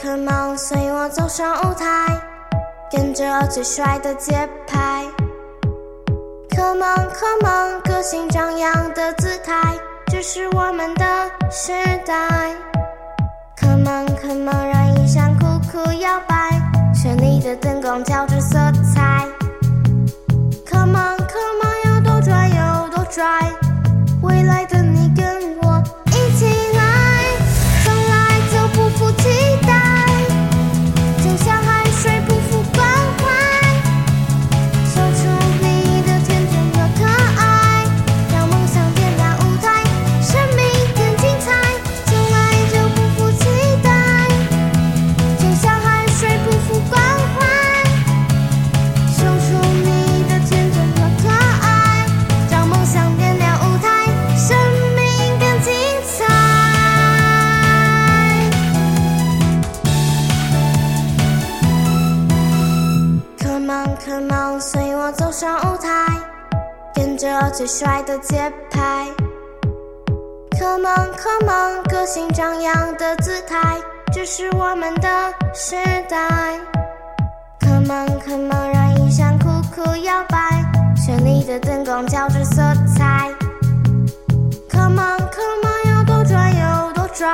[0.00, 2.06] come on，随我走上舞台，
[2.90, 5.04] 跟着最帅的节拍。
[6.54, 9.74] Come on，come on，个性张扬的姿态，
[10.06, 11.04] 这是我们的
[11.50, 11.72] 时
[12.06, 12.54] 代。
[13.60, 16.50] Come on，come on，让衣衫酷酷摇摆，
[16.94, 18.35] 绚丽的灯光照着
[64.96, 66.06] 我走上舞台，
[66.94, 69.06] 跟着最帅的节拍。
[70.58, 73.76] Come on, come on，个性张扬的姿态，
[74.10, 75.08] 这是我们的
[75.52, 75.76] 时
[76.08, 76.58] 代。
[77.60, 80.64] Come on, come on，让衣衫酷酷摇摆，
[80.96, 82.62] 绚丽的灯光交织色
[82.96, 83.30] 彩。
[84.70, 87.28] Come on, come on，要多拽有多拽，